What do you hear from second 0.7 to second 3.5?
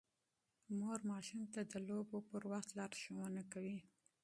مور ماشوم ته د لوبو پر مهال لارښوونه